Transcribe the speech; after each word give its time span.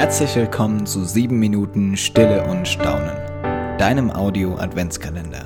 Herzlich 0.00 0.34
willkommen 0.34 0.86
zu 0.86 1.04
7 1.04 1.38
Minuten 1.38 1.94
Stille 1.94 2.42
und 2.46 2.66
Staunen, 2.66 3.18
deinem 3.76 4.10
Audio-Adventskalender. 4.10 5.44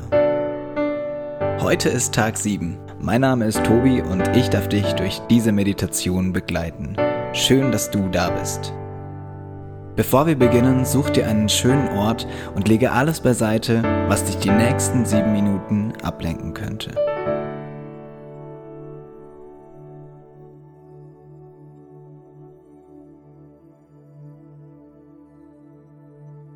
Heute 1.61 1.89
ist 1.89 2.15
Tag 2.15 2.37
7. 2.37 2.79
Mein 3.01 3.23
Name 3.23 3.47
ist 3.47 3.65
Tobi 3.65 4.01
und 4.01 4.37
ich 4.37 4.51
darf 4.51 4.69
dich 4.69 4.93
durch 4.93 5.21
diese 5.29 5.51
Meditation 5.51 6.33
begleiten. 6.33 6.95
Schön, 7.33 7.73
dass 7.73 7.91
du 7.91 8.09
da 8.11 8.31
bist. 8.31 8.73
Bevor 9.97 10.29
wir 10.29 10.39
beginnen, 10.39 10.85
such 10.85 11.11
dir 11.11 11.27
einen 11.27 11.49
schönen 11.49 11.89
Ort 11.89 12.29
und 12.55 12.69
lege 12.69 12.93
alles 12.93 13.19
beiseite, 13.19 13.83
was 14.07 14.23
dich 14.23 14.37
die 14.37 14.51
nächsten 14.51 15.05
7 15.05 15.33
Minuten 15.33 15.95
ablenken 16.05 16.55
könnte. 16.55 16.93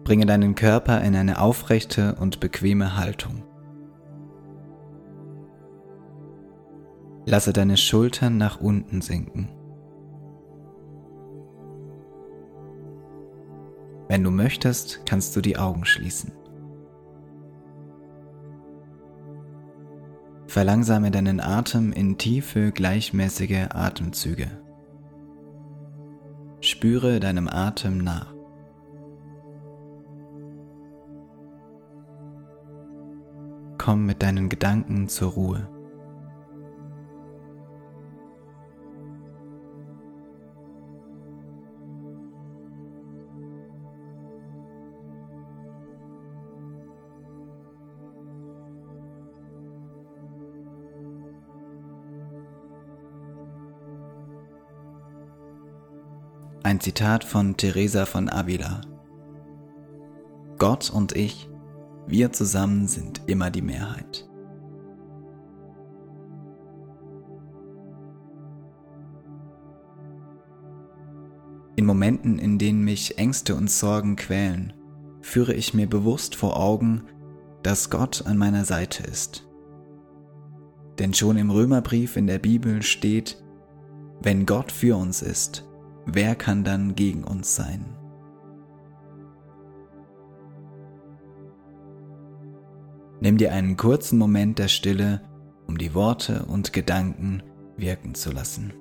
Bringe 0.08 0.24
deinen 0.24 0.54
Körper 0.54 1.02
in 1.02 1.14
eine 1.14 1.38
aufrechte 1.38 2.14
und 2.14 2.40
bequeme 2.40 2.96
Haltung. 2.96 3.42
Lasse 7.26 7.52
deine 7.52 7.76
Schultern 7.76 8.38
nach 8.38 8.58
unten 8.58 9.02
sinken. 9.02 9.50
Wenn 14.08 14.24
du 14.24 14.30
möchtest, 14.30 15.04
kannst 15.04 15.36
du 15.36 15.42
die 15.42 15.58
Augen 15.58 15.84
schließen. 15.84 16.32
Verlangsame 20.46 21.10
deinen 21.10 21.38
Atem 21.38 21.92
in 21.92 22.16
tiefe, 22.16 22.72
gleichmäßige 22.72 23.66
Atemzüge. 23.74 24.46
Spüre 26.62 27.20
deinem 27.20 27.46
Atem 27.46 27.98
nach. 27.98 28.37
Komm 33.88 34.04
mit 34.04 34.22
deinen 34.22 34.50
Gedanken 34.50 35.08
zur 35.08 35.32
Ruhe. 35.32 35.66
Ein 56.62 56.78
Zitat 56.80 57.24
von 57.24 57.56
Teresa 57.56 58.04
von 58.04 58.28
Avila. 58.28 58.82
Gott 60.58 60.90
und 60.90 61.16
ich 61.16 61.47
wir 62.08 62.32
zusammen 62.32 62.88
sind 62.88 63.22
immer 63.26 63.50
die 63.50 63.62
Mehrheit. 63.62 64.28
In 71.76 71.86
Momenten, 71.86 72.38
in 72.38 72.58
denen 72.58 72.82
mich 72.82 73.18
Ängste 73.18 73.54
und 73.54 73.70
Sorgen 73.70 74.16
quälen, 74.16 74.72
führe 75.20 75.54
ich 75.54 75.74
mir 75.74 75.86
bewusst 75.86 76.34
vor 76.34 76.56
Augen, 76.56 77.04
dass 77.62 77.90
Gott 77.90 78.26
an 78.26 78.38
meiner 78.38 78.64
Seite 78.64 79.04
ist. 79.04 79.46
Denn 80.98 81.14
schon 81.14 81.36
im 81.36 81.50
Römerbrief 81.50 82.16
in 82.16 82.26
der 82.26 82.38
Bibel 82.38 82.82
steht, 82.82 83.42
wenn 84.20 84.46
Gott 84.46 84.72
für 84.72 84.96
uns 84.96 85.22
ist, 85.22 85.68
wer 86.06 86.34
kann 86.34 86.64
dann 86.64 86.94
gegen 86.94 87.22
uns 87.22 87.54
sein? 87.54 87.97
Nimm 93.20 93.36
dir 93.36 93.52
einen 93.52 93.76
kurzen 93.76 94.18
Moment 94.18 94.58
der 94.58 94.68
Stille, 94.68 95.22
um 95.66 95.78
die 95.78 95.94
Worte 95.94 96.44
und 96.46 96.72
Gedanken 96.72 97.42
wirken 97.76 98.14
zu 98.14 98.30
lassen. 98.30 98.72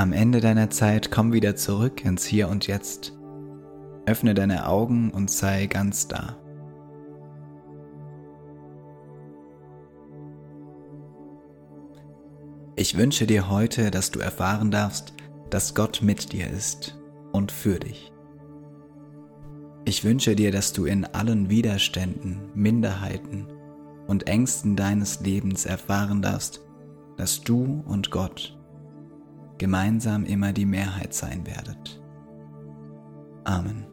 Am 0.00 0.14
Ende 0.14 0.40
deiner 0.40 0.70
Zeit 0.70 1.10
komm 1.10 1.34
wieder 1.34 1.56
zurück 1.56 2.06
ins 2.06 2.24
Hier 2.24 2.48
und 2.48 2.66
Jetzt. 2.66 3.12
Öffne 4.06 4.32
deine 4.32 4.66
Augen 4.66 5.10
und 5.10 5.30
sei 5.30 5.66
ganz 5.66 6.08
da. 6.08 6.38
Ich 12.76 12.96
wünsche 12.96 13.26
dir 13.26 13.50
heute, 13.50 13.90
dass 13.90 14.10
du 14.10 14.20
erfahren 14.20 14.70
darfst, 14.70 15.12
dass 15.50 15.74
Gott 15.74 16.00
mit 16.00 16.32
dir 16.32 16.48
ist 16.48 16.98
und 17.32 17.52
für 17.52 17.78
dich. 17.78 18.10
Ich 19.84 20.02
wünsche 20.02 20.34
dir, 20.34 20.50
dass 20.50 20.72
du 20.72 20.86
in 20.86 21.04
allen 21.04 21.50
Widerständen, 21.50 22.48
Minderheiten 22.54 23.48
und 24.06 24.28
Ängsten 24.28 24.76
deines 24.76 25.20
Lebens 25.20 25.66
erfahren 25.66 26.22
darfst, 26.22 26.62
dass 27.18 27.42
du 27.42 27.84
und 27.86 28.10
Gott 28.10 28.56
gemeinsam 29.60 30.24
immer 30.24 30.52
die 30.54 30.64
Mehrheit 30.64 31.12
sein 31.12 31.46
werdet. 31.46 32.00
Amen. 33.44 33.86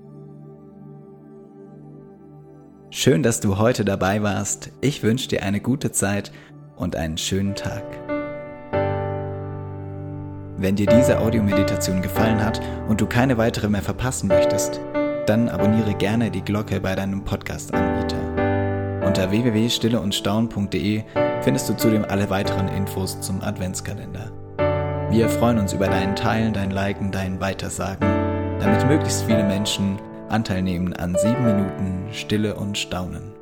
Schön, 2.90 3.22
dass 3.22 3.42
du 3.42 3.58
heute 3.58 3.84
dabei 3.84 4.24
warst. 4.24 4.72
Ich 4.80 5.04
wünsche 5.04 5.28
dir 5.28 5.44
eine 5.44 5.60
gute 5.60 5.92
Zeit 5.92 6.31
und 6.78 6.96
einen 6.96 7.18
schönen 7.18 7.54
Tag. 7.54 7.84
Wenn 10.58 10.78
dir 10.78 10.88
diese 10.88 11.19
Audiomeditation 11.19 12.02
gefallen 12.02 12.44
hat 12.44 12.62
und 12.88 13.02
du 13.02 13.06
keine 13.06 13.38
weitere 13.38 13.68
mehr 13.68 13.84
verpassen 13.84 14.30
möchtest, 14.30 14.80
dann 15.25 15.50
abonniere 15.50 15.94
gerne 15.96 16.31
die 16.31 16.44
Glocke 16.44 16.80
bei 16.80 16.96
deinem 16.96 17.25
Podcast-Anbieter. 17.25 19.06
Unter 19.06 19.30
www.stilleundstaun.de 19.30 21.04
findest 21.42 21.69
du 21.69 21.75
zudem 21.75 22.06
alle 22.06 22.30
weiteren 22.30 22.69
Infos 22.69 23.19
zum 23.19 23.42
Adventskalender. 23.42 24.47
Wir 25.09 25.30
freuen 25.30 25.57
uns 25.57 25.71
über 25.71 25.88
dein 25.88 26.18
Teilen, 26.18 26.51
dein 26.51 26.69
Liken, 26.69 27.12
dein 27.12 27.39
Weitersagen, 27.39 28.06
damit 28.59 28.86
möglichst 28.88 29.24
viele 29.24 29.44
Menschen 29.44 29.98
Anteil 30.27 30.62
nehmen 30.62 30.94
an 30.94 31.15
sieben 31.15 31.45
Minuten 31.45 32.09
Stille 32.12 32.56
und 32.56 32.77
Staunen. 32.77 33.37